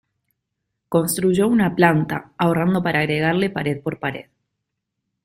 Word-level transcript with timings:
Construyó 0.89 1.47
una 1.47 1.75
planta, 1.75 2.31
ahorrando 2.39 2.81
para 2.81 3.01
agregarle 3.01 3.51
pared 3.51 3.83
por 3.83 3.99
pared. 3.99 4.31